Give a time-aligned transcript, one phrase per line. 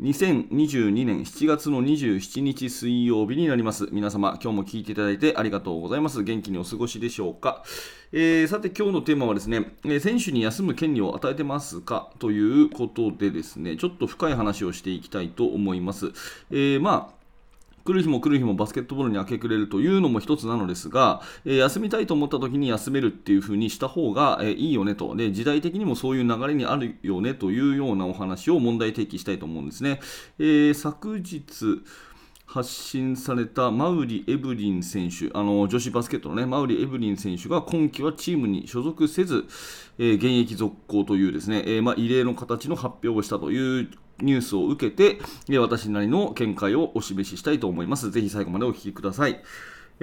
[0.00, 3.88] 2022年7月の27日水曜日になります。
[3.92, 6.22] 皆様、今日も聞いていただいてありがとうございます。
[6.22, 7.62] 元気にお過ごしでしょうか？
[8.10, 12.10] えー、さて、今日のテーマはですね、え選手に休む権利を与えてますか？
[12.20, 16.06] ということでですね、ちょっと深い話をしていきたいと思います。
[16.50, 17.21] えー、まあ
[17.84, 30.00] 来る日も来る日もバスケットボールに明け暮れるというのも一つなのですが、えー、休みたいと思った時に休めるっていう風にした方が、えー、いいよねとで、時代的にもそういう流れにあるよねというようなお話を問題提起したいと思うんですね。
[30.38, 31.82] えー、昨日、
[32.52, 39.46] 発信されたマウリ・エブリン選手、あの女子バスケットのね、マウリ・エブリン選手が今季はチームに所属せず、
[39.98, 43.88] え、現役続行というですね、え、まあ、異例の形の発表をしたという
[44.22, 45.20] ニュースを受けて、
[45.58, 48.10] 私なりの見解をお示ししたいと思います。
[48.10, 49.42] ぜひ最後までお聞きください。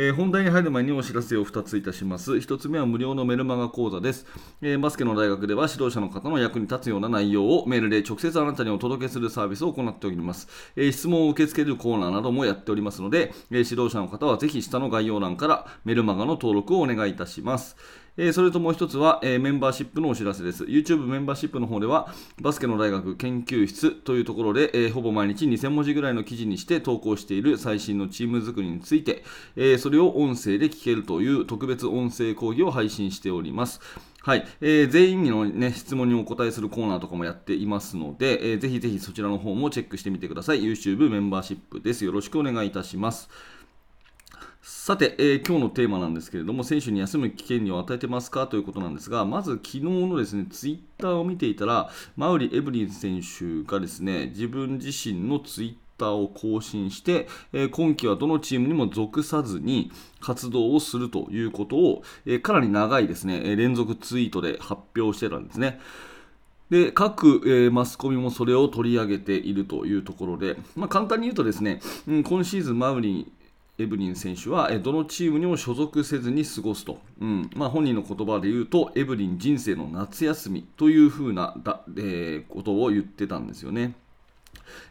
[0.00, 2.34] えー、本題に入る前にお知らせを2ついたします。
[2.34, 4.26] 1つ目は無料のメルマガ講座です、
[4.62, 10.46] えー、バスケの大学では指導者の方の役に立つような内容をメールで直接あなたにお届けするサービスを行っております。
[10.76, 17.76] えー、質問を受け付けるコーナーなどもやっておりますので、え指導者の方はぜひ下の概要欄からメルマガの登録をお願いいたします。
[18.18, 20.64] えー、それともう一つは、えー、メンバーシップのお知らせです。
[20.64, 29.22] YouTube メンバーシップの方では、バスケの大学研究室というところで、えー、ほぼ毎日2000文字ぐらいの記事にして投稿している最新のチーム作りについて、
[29.54, 33.80] え、それを音声で聞けるという特別音声講義を配信しております。
[34.20, 40.62] はい、えー、全員の、ね、質問にお答えするコーナーとかもやっていますので、えー、ぜひぜひそちらの方もチェックしてみてください。
[40.62, 42.04] YouTube メンバーシップです。
[42.04, 43.30] よろしくお願いいたします。
[44.70, 65.80] さて、えー、今日のテーマなんですけれども、選手に休む権利を与えてますかということなんですが、まず昨日のですね、ツイッターを見ていたら、マウリ・エブリン選手がですね、自分自身のツイッターを更新して、え、今季はどのチームにも属さずに活動をするということを、え、かなり長いですね、連続ツイートで発表してたんですね。
[66.68, 73.32] で各、え、マスコミもそれを取り上げているというところで、まあ、簡単に言うとですね、うん、今シーズンマウリ
[73.78, 77.50] エブリン選手はどのチームにも所属せずに過ごすと、うん。
[77.54, 83.94] まあ、本人の言葉で言うとエブリン人生の夏休みというふうなだ、えー、ことを言ってたんですよね。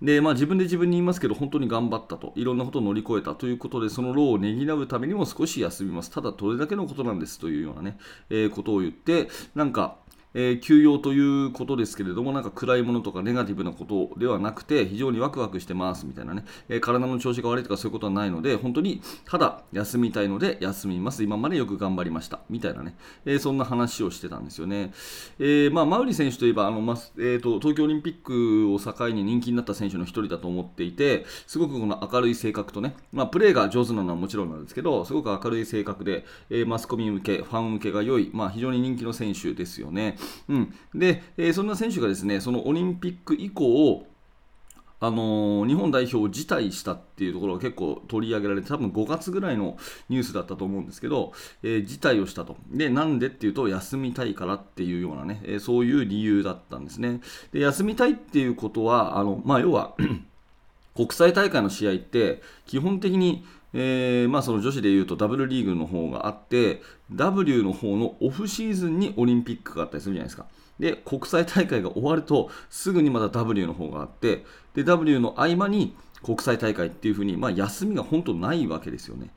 [0.00, 7.96] でまあ、自分で自分に言いますけど、本当に頑張ったと、いろんなことを乗り越えたということで、その労をねぎらうためにも少し休みます、ただ、どれだけのことなんですというようなね、
[8.28, 9.96] えー、ことを言って、なんか、
[10.34, 22.94] えー、休養ということですけれども、なんか暗いものとかネガティブなことではなくて、非常にワクワクしてますみたいなね、えー、体の調子が悪いとかそういうことはないので、本当にただ休みたいので休みます、今までよく頑張りましたみたいなね、
[23.24, 24.92] えー、そんな話をしてたんですよね。
[25.38, 40.16] えまあ、マウリ選手といえばあの、まえーと、東京オリンピックを境に人気になった選手の1人だと思っていて、すごくこの明るい性格とね、まあ、プレーが上手なのはもちろんなんですけど、すごく明るい性格で、えマスコミ向け、ファン向けが良い、まあ、非常に人気の選手ですよね。
[40.48, 44.06] うん、で、えー、そんな選手がですねそのオリンピック以降
[45.02, 49.76] あのー、日本代表を辞退したっていうところが結構取り上げられて、多分5月ぐらいの
[50.08, 51.32] ニュースだったと思うんですけど、
[51.64, 52.56] えー、辞退をしたと。
[52.70, 57.20] で、なんでっていうと、休みたいからっていうようなね、えー、そういう理由だったんですね。
[57.50, 59.96] で、休みたいっていうことは、あのまあ、要は
[60.94, 63.44] 国際大会の試合って、基本的に
[63.74, 70.46] えー、まあ、その女子でいうと W リーグの方があって W の方のオフシーズンにオリンピックがあったりするじゃないですか。
[70.78, 74.44] で国際大会が終わるとすぐにまた W の方があって
[74.74, 79.30] で W の合間に国際大会っていう風に、まあ、休みが本当ないわけですよね。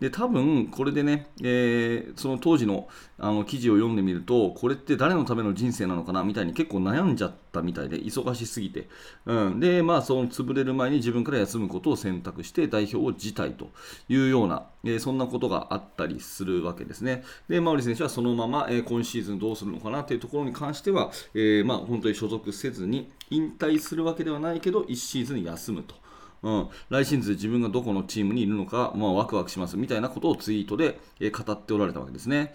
[0.00, 2.88] で、多分これでね、えー、その当時の
[3.18, 8.88] あの記事を読んでみると、これって誰のための人生なのかなみたいに結構悩んじゃったみたいで、忙しすぎて。
[9.26, 13.70] うん、で、まあ、その潰れる前に自分から休むことを選択して、代表を辞退と
[14.08, 17.22] いうような、えー、そんなことがあったりするわけですね。
[17.48, 26.02] で、マウリ選手はそのまま、えー、今シーズンどうするのかなというところに関しては、えまあ、本当に所属せずに、引退するわけではないけど、1シーズン休むと。
[26.42, 32.54] うん、来シーズン自分がどこのチームにいるのか、まあ、ワクワクしますみたいなことをツイートで、えー、語っておられたわけですね。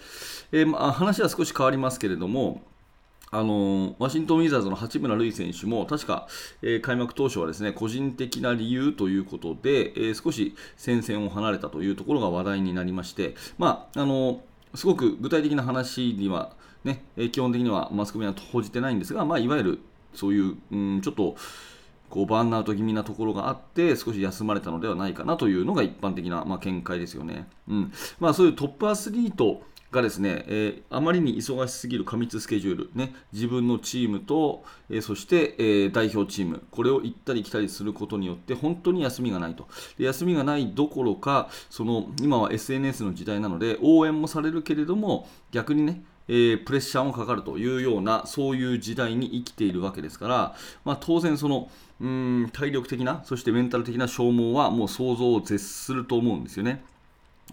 [0.51, 2.61] えー、まあ、話は少し変わりますけれども、
[3.29, 6.27] あのワシントン・ウィザーズの八村塁選手も確か、
[6.61, 14.41] えー、開幕当初はですね個人的な理由ということで、えー、少し戦線を離れたというところが話題になりまして、まああの
[14.75, 19.79] すごく具体的な話には、ね、基本的にはマスコミは報じてないんですが、まあ、いわゆる
[20.13, 21.35] そういう、うん、ちょっと
[22.09, 27.47] こうバンアウト気味なところがあって少し休まれたのではないかなというのが一般的な、まあ、見解ですよね。
[27.67, 29.61] うんまあ、そういうトップアスリート
[29.91, 39.67] がですね、えー、あまりに忙しすぎる過密スケジュール、ね、自分のチームと、えー、そして、えー、代表チーム、これを行ったり来たりすることによって、本当に休みがないと。
[39.97, 51.69] で休みがないどころか、その今は SNS の時代なので、応援もされるけれども、逆にね、えー、プレッシャーもかかるというようなそういう時代に生きているわけですから、まあ、当然その
[51.99, 56.83] うん体力的なそしてメンタル的な消耗はもう想像を絶すると思うんですよね。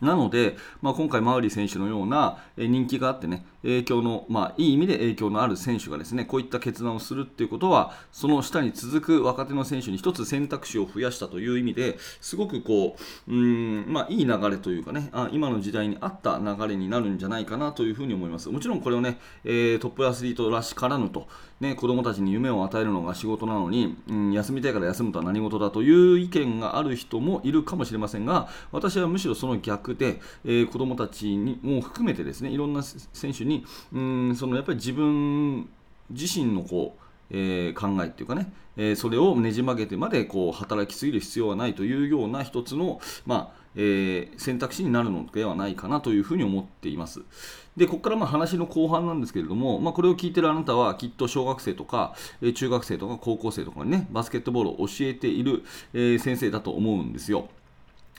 [0.01, 12.97] なので、まあ、今回、マウリ選手のような人気があってね、影響の、まあ、いい意味で影響のある選手がですね、こういった決断をするっていうことは、その下に続く若手の選手に一つ選択肢を増やしたという意味ですごくこ
[13.29, 18.49] う、うん、まあ、いい流れというかねあ、今の時代に合った流れになるんじゃないかなというふうに思います。
[18.51, 21.27] もちろんこれをね、えー、トップアスリートらしからぬと、
[21.61, 35.69] ね、子供たちに夢を与えるのが仕事なのに、うん、休みたいから休むとは何事だという意見がある人もいるかもしれませんが、私はむしろその逆で、えー、子供たちにも含めてですね、いろんな選手に、うんそのやっぱり自分
[36.11, 47.23] 自身のこう、えー、考えっていうかね、えー、それをねじ曲げてまでこう働きすぎる必要はないというような一つの、まあえー、選択肢になるのではないかなというふうに思っています。
[47.77, 57.49] で、ここからま話の後半なんですけれども、まあ、これを聞いてるあなたはきっと小学生とか、え中学生とか高校生とかにね、バスケットボールを教えている、え先生だと思うんですよ。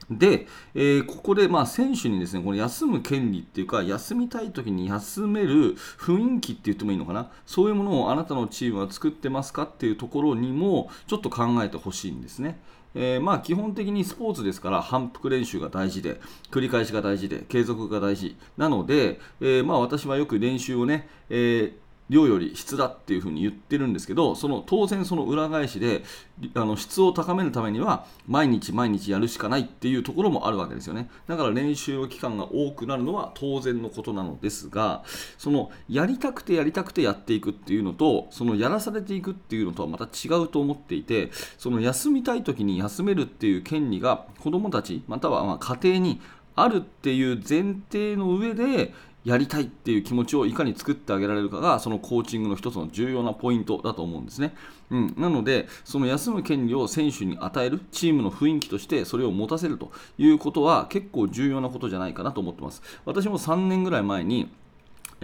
[0.10, 0.46] で、
[0.76, 7.32] えー、ここでまあ選手にですねこの休む権利っていうか休みたい時に休める雰囲気って言ってもいいのかな？
[7.48, 12.60] そういうものをあなたのチームは作ってますかっていうところにもちょっと考えてほしいんですね。
[12.94, 16.22] えー、まあ基本的にスポーツですから反復練習が大事で
[16.52, 26.04] 繰り返しが大事で継続が大事なので、えー、まあ私はよく練習をね、えー量より質だっていうふうに言ってるんですけどその当然その裏返しで
[26.54, 31.10] あの質を高めるためには毎日毎日やるしかないっていうところもあるわけですよね。
[31.28, 35.04] だから練習の期間が多くなるのは当然のことなのですが
[35.38, 46.22] そのやりたくてやりたくてやっていくっていうのとそのやらされていくっていうのとはまた違うと思っていてその休みたい時に休めるっていう権利が子どもたちまたはま家庭に
[46.56, 48.94] あるっていう前提の上で
[49.26, 54.56] やりたいっていう気持ちをいかに作ってあげられるかがそのコーチングの一つの重要なポイントだと思うんですね。
[54.92, 62.84] うん、なので、その休む権利を選手に与えるチームの雰囲気としてそれを持たせるということは結構重要なことじゃないかなと思ってます。
[63.04, 64.50] 私も3年ぐらい前に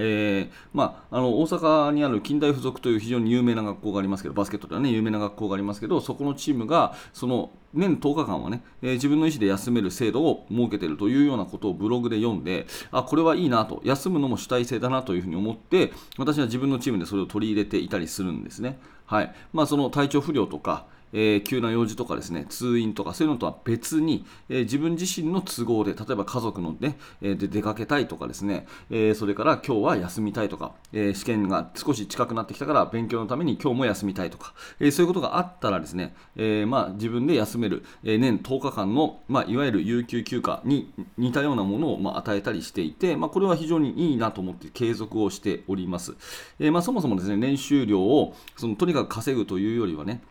[0.03, 18.79] えーまあ、あの大阪にある近代附属という非常に有名な学校がありますけどバスケットでは、ね、有名な学校がありますけどそこのチームがその年10日間はね、えー、自分の意思で休める制度を設けているというようなことをブログで読んであこれはいいなと休むのも主体性だなというふうに思って私は自分のチームでそれを取り入れていたりするんですね。
[19.05, 46.13] はいまあ、その体調不良とかえー、急な用事とかですね通院とかそういうのとは別に、えー、自分自身の都合で例えば家族のね、えー、で出かけたいとかですね、えそれから今日は休みたいとか、え試験が少し近くなってきたから勉強のために今日も休みたいとか、えそういうことがあったらですね、えまあ、自分で休める、え年10日間の、まあ、いわゆる有給休暇に似たようなものを、まあ、与えたりしていて、まあ、これは非常にいいなと思って継続をしております、
[46.59, 50.21] えまあ、そもそもですね練習量をそのとにかく稼ぐというよりはね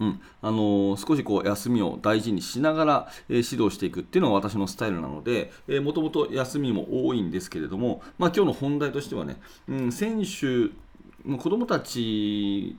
[0.00, 0.20] うん。
[0.40, 9.36] あのー、少しこう休みを大事にしながら、えー、指導していくっていうのが私のスタイルなので、えもともと休みも多いんですけれども、まあ、今日の本題としてはね、
[9.68, 10.70] うん、選手
[11.28, 12.76] の、子どもたち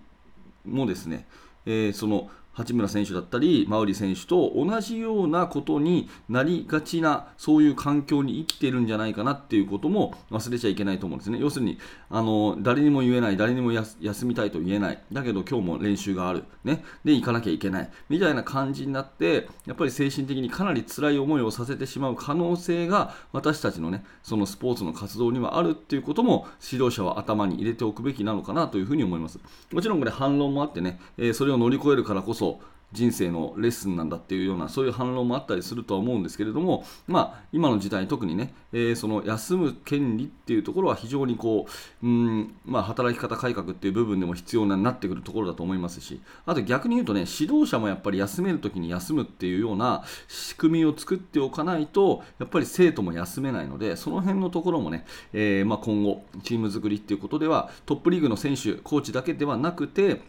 [0.66, 1.28] もですね、
[1.66, 11.40] えー、その八村選手だったり、馬瓜選手と同じようなことになりがちな、そういう環境に生きているんじゃないかなっていうことも忘れちゃいけないと思うんですね。
[11.40, 11.80] 要するに、
[12.10, 29.40] あの誰にも言えない、誰にも休みたいと言えない、だけど今日も練習がある、ね、で行かなきゃいけない、みたいな感じになって、やっぱり精神的にかなり辛い思いをさせてしまう可能性が、私たちのね、そのスポーツの活動にはあるっていうことも、指導者は頭に入れておくべきなのかなというふうに思います。
[29.72, 41.66] もちろんこれ反論もあってね、えそれを乗り越えるからこそ、そ人生のレッスンなんだっていうようなそういう反論もあったりするとは思うんですけれども、まあ、今の時代特にね、えー、その休む権利っていうところは非常にこ
[42.04, 60.22] う、うんまあ、働き方改革っていう部分でも必要になってくるところだと思いますしあと逆に言うとね指導者もやっぱり休める時に休むっていうような仕組みを作っておかないとやっぱり生徒も休めないのでその辺のところもね、えー、まあ、今後チーム作りっていうことではトップリーグの選手コーチだけではなくて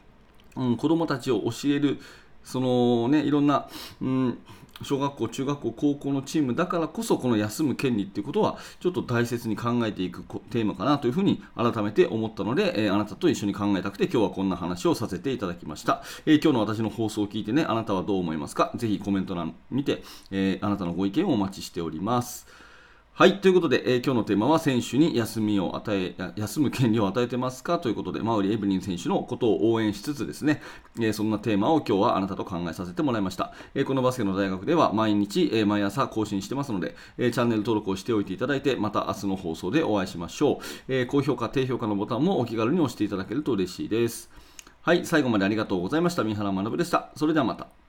[0.56, 1.98] うん、子どもたちを教える
[2.44, 3.68] そのね、いろんな、
[4.02, 4.38] うん、
[4.82, 18.72] 小学校、中学校、高校のチームだからこそこの休む権利っていうことはちょっと大切に考えていくテーマかなというふうに改めて思ったので、えー、あなたと一緒に考えたくて今日はこんな話をさせていただきました、えー、今日の私の放送を聞いてねあなたはどう思いますか？
[18.74, 22.46] ぜひコメント欄見て、えー、あなたのご意見をお待ちしております。
[23.16, 23.40] はい。
[23.40, 30.60] ということで、えー、今日のテーマは選手に休みを与え、休む権利を与えてますかということで、マウリ・エブリン選手のことを応援しつつですね、
[30.98, 33.52] えー、そんなテーマを今日はあなたと考えさせてもらいました。
[33.76, 40.58] えー、このバスケの大学では毎日、え毎朝更新してますので、えチャンネル登録をしておいていただいて、また明日の放送でお会いしましょう。
[40.88, 44.28] え高評価、低評価のボタンもお気軽に押していただけると嬉しいです。
[44.82, 45.06] はい。
[45.06, 46.24] 最後までありがとうございました。
[46.24, 47.12] 三原学でした。
[47.14, 47.83] それではまた。